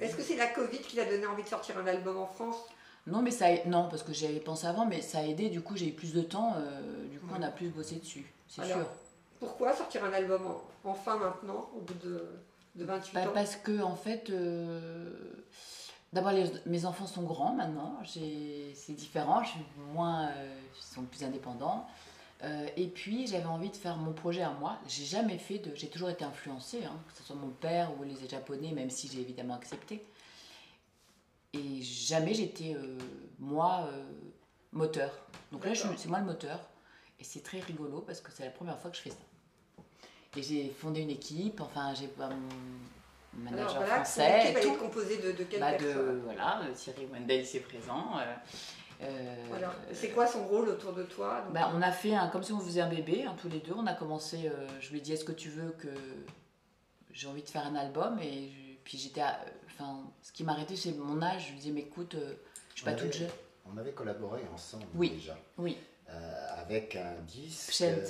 [0.00, 2.56] Est-ce que c'est la Covid qui t'a donné envie de sortir un album en France?
[3.06, 5.48] Non, mais ça, non, parce que j'avais pensé avant, mais ça a aidé.
[5.48, 6.54] Du coup, j'ai eu plus de temps.
[6.58, 8.86] euh, du coup, on a plus bossé dessus, c'est sûr.
[9.40, 12.24] Pourquoi sortir un album en- enfin maintenant, au bout de,
[12.74, 13.30] de 28 Bah, ans?
[13.32, 15.10] parce que en fait, euh,
[16.12, 16.32] d'abord
[16.66, 19.60] mes enfants sont grands maintenant, c'est différent, je suis
[19.92, 21.86] moins, euh, ils sont plus indépendants.
[22.44, 24.78] Euh, et puis j'avais envie de faire mon projet à moi.
[24.86, 28.04] J'ai jamais fait de, j'ai toujours été influencée, hein, que ce soit mon père ou
[28.04, 30.04] les japonais, même si j'ai évidemment accepté.
[31.52, 32.96] Et jamais j'étais euh,
[33.40, 34.04] moi euh,
[34.72, 35.12] moteur.
[35.50, 36.60] Donc là, c'est moi le moteur,
[37.18, 39.16] et c'est très rigolo parce que c'est la première fois que je fais ça.
[40.36, 45.16] Et j'ai fondé une équipe, enfin j'ai pas mon manager Alors voilà, français, est composée
[45.16, 48.18] de, de quelles Bah, de, personnes voilà, euh, Thierry Wendel c'est présent.
[49.88, 49.94] Euh, euh.
[49.94, 52.52] C'est quoi son rôle autour de toi Donc, bah, on a fait un, comme si
[52.52, 53.72] on faisait un bébé, hein, tous les deux.
[53.76, 55.88] On a commencé, euh, je lui ai dit est-ce que tu veux que
[57.12, 58.18] j'ai envie de faire un album?
[58.20, 61.46] Et je- puis j'étais, à- enfin, ce qui m'arrêtait c'est mon âge.
[61.48, 62.34] Je lui disais mais écoute, euh,
[62.70, 63.30] je suis pas On toute avait- jeune.
[63.72, 65.10] On avait collaboré ensemble Oui.
[65.10, 65.36] déjà.
[65.58, 65.76] Oui,
[66.08, 68.04] euh, avec un disque euh,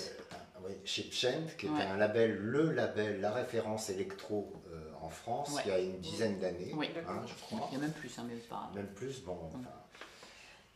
[0.84, 1.82] chez Pschent, qui était Ouais.
[1.82, 5.62] un label, le label, la référence électro euh, en France, Ouais.
[5.66, 6.90] il y a une dizaine d'années, Oui.
[7.08, 7.68] hein, je crois.
[7.72, 8.70] il y a même plus, hein, même pas.
[8.74, 9.36] Même plus, bon.
[9.46, 9.58] enfin.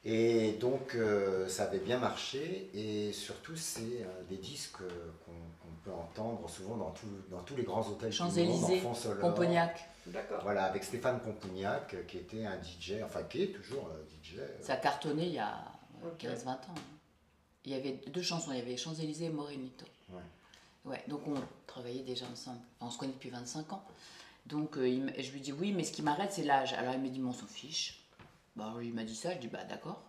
[0.04, 4.88] Et donc, euh, ça avait bien marché, et surtout, c'est euh, des disques euh,
[5.24, 8.82] qu'on peut entendre souvent dans, tout- dans tous les grands hôtels du monde, Champs-Élysées.
[9.20, 10.40] Pompognac, D'accord.
[10.42, 14.38] Voilà, avec Stéphane Pompognac, qui était un DJ, enfin qui est toujours euh, DJ.
[14.60, 15.62] ça a cartonné il y a
[16.02, 16.24] ouais, Ok.
[16.24, 16.58] 15-20 ans.
[17.64, 19.86] Il y avait deux chansons, il y avait Champs-Élysées et Morenito.
[20.10, 20.20] Ouais.
[20.84, 21.34] Ouais, donc on
[21.68, 22.58] travaillait déjà ensemble.
[22.80, 23.84] Enfin, on se connaît depuis 25 ans.
[24.46, 26.72] Donc euh, il je lui dis oui, mais ce qui m'arrête, c'est l'âge.
[26.72, 28.01] Alors il me dit, mais on s'en fiche.
[28.56, 30.02] Bah, il m'a dit ça, je dis, bah d'accord.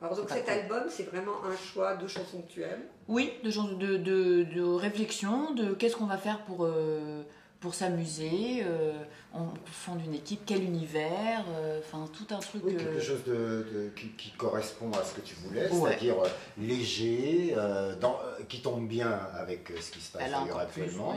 [0.00, 0.52] Alors donc cet cool.
[0.52, 2.82] album, c'est vraiment un choix de chansons que tu aimes?
[3.08, 7.22] Oui, de, de, de, de réflexion, de qu'est-ce qu'on va faire pour, euh,
[7.62, 8.62] pour s'amuser.
[8.66, 8.92] euh,
[9.34, 12.60] on fonde une équipe, quel univers, euh, enfin tout un truc.
[12.66, 15.88] Oui, euh, quelque chose de, de- qui, qui correspond à ce que tu voulais, Ouais.
[15.92, 20.22] c'est-à-dire euh, léger, euh, dans- euh, qui tombe bien avec euh, ce qui se passe
[20.24, 21.12] d'ailleurs encore plus, actuellement,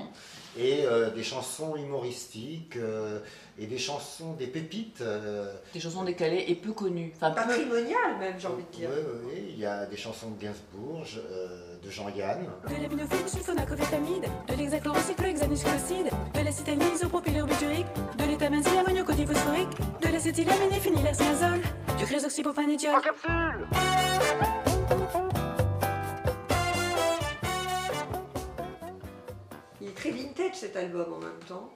[0.55, 0.63] oui.
[0.63, 3.19] et euh, des chansons humoristiques, euh,
[3.59, 5.01] et des chansons, des pépites.
[5.01, 7.11] euh, Des chansons décalées et peu connues.
[7.17, 8.89] Enfin, peu- Patrimonial même, j'ai envie de dire.
[8.93, 12.45] oui, oui, oui, il y a des chansons de Gainsbourg, je- euh, de Jean-Yann.
[12.67, 14.55] De la vinophylle sulfonacrofétamide, de
[16.33, 17.85] de l'acétylène isopropyl buturique,
[18.17, 18.83] de l'étamazine
[20.01, 21.61] de l'acétylamine et phénylaximazole,
[21.97, 23.01] du chrysoxypophanédiol.
[29.81, 31.69] Il est très vintage cet album en même temps.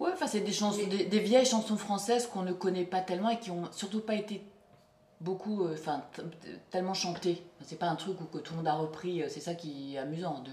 [0.00, 3.00] Ouais, enfin, c'est des chansons, Mais- des, des vieilles chansons françaises qu'on ne connaît pas
[3.00, 4.42] tellement et qui ont surtout pas été
[5.24, 6.02] beaucoup, euh, enfin,
[6.70, 7.42] tellement chantées.
[7.64, 9.22] C'est pas un truc où que tout le monde a repris.
[9.22, 10.40] euh, C'est ça qui est amusant.
[10.40, 10.50] De,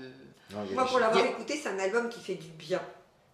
[0.55, 2.81] Non, Moi pour l'avoir écouté, c'est un album qui fait du bien.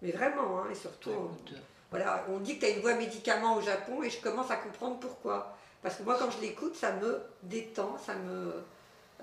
[0.01, 1.59] Mais vraiment, hein, et surtout, écoute, euh,
[1.89, 4.57] voilà, on dit que tu as une voix médicament au Japon et je commence à
[4.57, 5.55] comprendre pourquoi.
[5.81, 8.53] Parce que moi quand je l'écoute, ça me détend, ça me...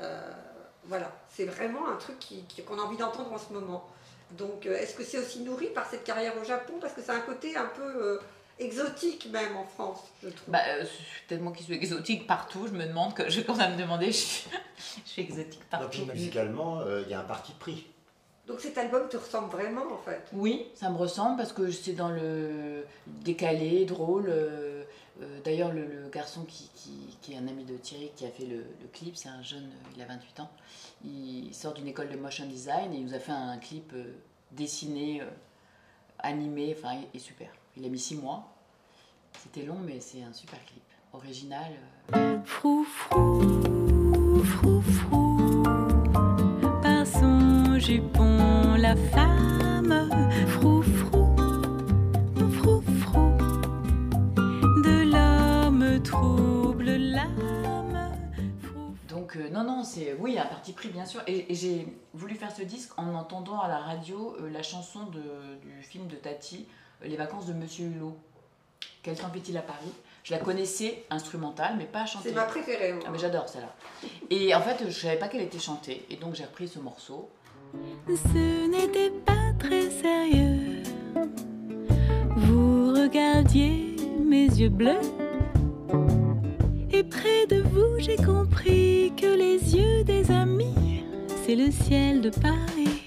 [0.01, 0.31] euh,
[0.85, 2.17] voilà, c'est vraiment un truc
[2.67, 3.89] qu'on a envie d'entendre en ce moment.
[4.33, 6.75] Donc est-ce que c'est aussi nourri par cette carrière au Japon?
[6.81, 8.19] Parce que c'est un côté un peu euh,
[8.59, 10.53] exotique même en France, je trouve.
[10.53, 12.67] bah, euh, je suis tellement qui suis exotique partout.
[12.67, 14.51] Je me demande que je quand à me demander, je suis,
[15.05, 16.05] je suis exotique Donc, partout.
[16.13, 17.87] musicalement, euh, il y a un parti pris.
[18.47, 20.23] Donc cet album te ressemble vraiment en fait?
[20.35, 24.27] Oui, ça me ressemble parce que c'est dans le décalé, drôle.
[24.29, 24.85] euh,
[25.23, 28.31] euh, D'ailleurs, le, le garçon qui, qui- qui est un ami de Thierry qui a
[28.31, 30.51] fait le, le clip, c'est un jeune, il a 28 ans.
[31.07, 33.95] Il sort d'une école de motion design et il nous a fait un clip
[34.51, 35.23] dessiné,
[36.19, 37.49] animé, enfin, et super.
[37.77, 38.49] Il a mis 6 mois.
[39.43, 40.83] C'était long, mais c'est un super clip.
[41.13, 41.73] Original.
[42.17, 45.63] euh, Frou frou, frou frou,
[46.83, 50.09] par son jupon la femme,
[50.49, 51.37] frou frou,
[52.51, 53.31] frou frou,
[54.83, 58.13] de l'homme trouble l'âme,
[59.09, 61.23] Donc euh, non, non, c'est oui, un parti pris bien sûr.
[61.29, 65.05] Et, et j'ai voulu faire ce disque en entendant à la radio euh, la chanson
[65.07, 66.67] de- du film de Tati,
[67.05, 68.17] Les vacances de Monsieur Hulot.
[69.03, 69.93] Quel temps fait-il à Paris?
[70.23, 72.31] Je la connaissais instrumentale, mais pas chantée.
[72.31, 72.95] C'est ma préférée.
[72.95, 73.03] moi.
[73.07, 73.75] Ah, mais j'adore celle-là.
[74.31, 77.29] Et en fait, je savais pas qu'elle était chantée, et donc j'ai repris ce morceau.
[78.09, 80.83] Ce n'était pas très sérieux.
[82.37, 85.01] Vous regardiez mes yeux bleus.
[86.91, 91.05] Et près de vous, j'ai compris que les yeux des amis,
[91.45, 93.04] c'est le ciel de Paris.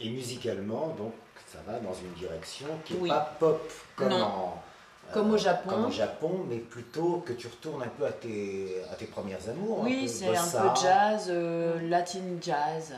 [0.00, 1.12] Et musicalement, donc,
[1.46, 3.08] ça va dans une direction qui n'est Oui.
[3.08, 4.24] pas pop comme, Non.
[4.24, 4.62] en-
[5.08, 5.68] euh, Comme au Japon.
[5.70, 9.48] comme au Japon, mais plutôt que tu retournes un peu à tes, à tes premières
[9.48, 9.80] amours.
[9.80, 10.62] Oui, c'est un bossa.
[10.74, 12.94] peu jazz, euh, latin jazz.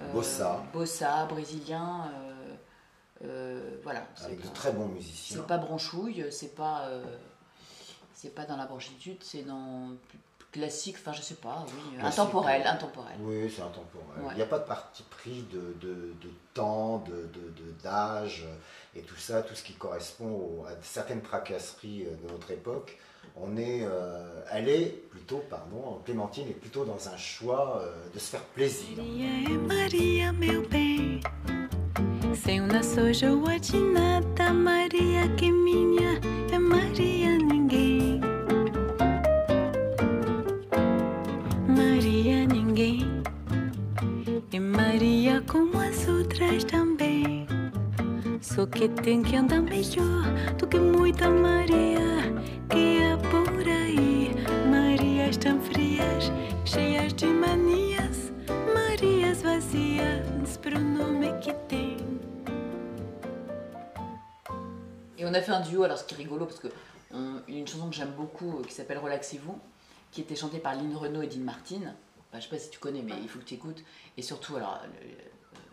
[0.00, 0.62] euh, Bossa.
[0.72, 2.10] Bossa, brésilien.
[2.12, 2.54] euh,
[3.24, 4.02] euh, voilà.
[4.16, 5.36] c'est Avec de très bons musiciens.
[5.38, 7.04] C'est pas branchouille, c'est pas, euh,
[8.12, 9.90] c'est pas dans la branchitude, c'est dans
[10.52, 13.14] classique, enfin je sais pas, oui, Classique, intemporel, intemporel.
[13.20, 14.22] Oui, c'est intemporel.
[14.22, 14.32] Ouais.
[14.32, 18.44] Il n'y a pas de parti pris de, de, de temps, de, de, de- d'âge
[18.94, 22.98] et tout ça, tout ce qui correspond au- à certaines tracasseries euh, de notre époque.
[23.36, 28.18] On est, euh, elle est plutôt, pardon, Clémentine est plutôt dans un choix euh, de
[28.18, 28.98] se faire plaisir.
[28.98, 31.20] Maria Maria, meu bem.
[32.34, 36.20] Sem uma nada, Maria que minha
[65.18, 66.68] Et on a fait un duo, alors ce qui est rigolo, parce que
[67.12, 69.58] on- a une chanson que j'aime beaucoup euh, qui s'appelle Relaxez-vous,
[70.10, 71.76] qui était chantée par Lynn Renault et Dean Martin.
[72.30, 73.82] Enfin, je sais pas si tu connais, mais il faut que tu écoutes.
[74.16, 75.08] Et surtout, alors, le-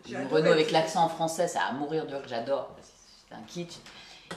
[0.08, 2.74] Adoré Renault avec l'accent en français, ça a à mourir de rire, j'adore.
[3.28, 3.76] C'est un kitsch.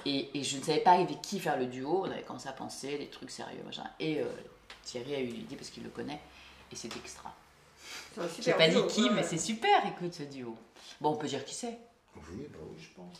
[0.06, 2.51] Et, et je ne savais pas avec qui faire le duo, on avait commencé à
[2.54, 3.83] penser, des trucs sérieux, machin.
[4.00, 4.25] Et euh,
[4.83, 6.19] Thierry a eu l'idée parce qu'il le connaît,
[6.71, 7.31] et c'est extra.
[8.15, 10.57] C'est un J'ai pas dit qui, ouais, mais c'est super, écoute ce duo.
[11.00, 11.77] Bon, on peut dire qui c'est.
[12.15, 13.18] Oui, bah oui, je pense.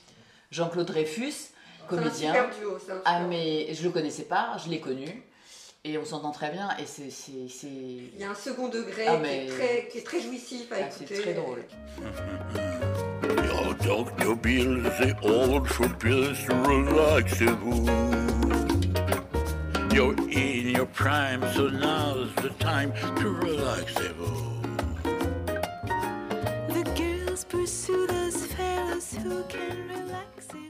[0.52, 1.52] Jean-Claude Dreyfus, C'est
[1.84, 2.34] un comédien.
[2.34, 5.24] super duo, c'est un Ah mais je le connaissais pas, je l'ai connu
[5.86, 9.06] et on s'entend très bien et c'est c'est c'est Il y a un second degré
[9.08, 11.22] Ah, qui, mais- est très, qui est très jouissif à ah, c'est écouter.
[11.22, 11.64] très drôle.
[19.94, 24.62] You're in your prime, so now's the time to relaxez-vous.
[26.70, 30.63] The girls pursue those fellows who can relax it.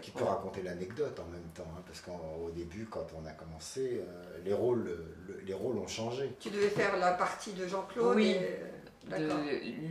[0.00, 4.00] Qui peut raconter l'anecdote en même temps, hein, parce qu'au début, quand on a commencé,
[4.06, 4.84] euh, les, rôles,
[5.28, 6.32] le- les rôles ont changé.
[6.40, 8.16] Tu devais faire la partie de Jean-Claude.
[8.16, 8.30] Oui.
[8.30, 8.60] et-
[9.08, 9.38] De- D'accord.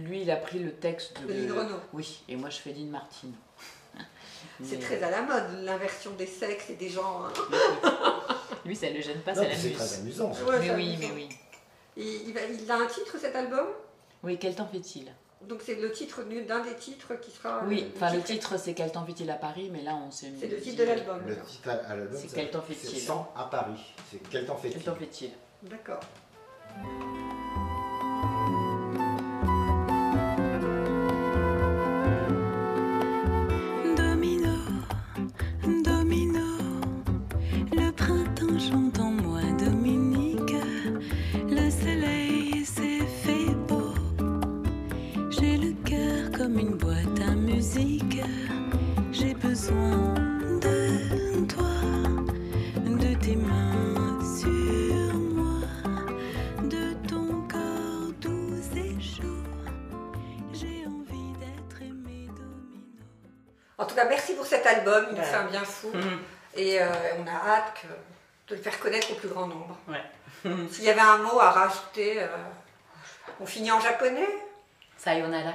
[0.04, 1.80] lui il a pris le texte de, De Lynn Renaud.
[1.94, 3.30] Oui, et moi je fais Lynn Martin.
[4.63, 7.31] C'est très à la mode, l'inversion des sexes et des genres.
[7.83, 8.19] hein.
[8.63, 9.77] Lui ça le gêne pas, Non, ça mais c'est l'amuse.
[9.77, 10.31] très amusant.
[10.48, 11.13] Ouais, Mais oui, amusant.
[11.15, 11.30] mais
[11.95, 12.33] oui.
[12.36, 13.65] Il a un titre cet album?
[14.24, 15.12] Oui, quel temps fait-il?
[15.42, 17.63] Donc c'est le titre d'un des titres qui sera.
[17.66, 20.31] Oui, euh, enfin le titre c'est Quel temps fait-il à Paris, mais là on s'est
[20.39, 21.19] C'est le titre de l'album.
[21.28, 23.94] Le titre à, l'album, C'est Quel temps fait-il C'est 100 à Paris.
[24.12, 25.31] C'est Quel temps fait-il Quel temps fait-il
[25.63, 26.00] D'accord.
[46.47, 48.21] Comme une boîte à musique.
[49.11, 50.13] J'ai besoin
[50.61, 51.65] de toi,
[52.85, 55.67] de tes mains sur moi,
[56.63, 59.44] de ton corps doux et chaud.
[60.53, 62.86] J'ai envie d'être aimé, domino.
[63.77, 65.89] En tout cas, merci pour cet album, il nous fait un bien fou.
[65.93, 66.19] Mhm.
[66.55, 66.88] Et euh,
[67.19, 69.77] on a hâte que- de le faire connaître au plus grand nombre.
[69.89, 70.01] Ouais.
[70.72, 72.27] S'il y avait un mot à rajouter, euh,
[73.41, 74.29] on finit en japonais?
[74.98, 75.51] Sayonara.